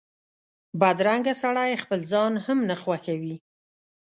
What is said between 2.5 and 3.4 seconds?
نه خوښوي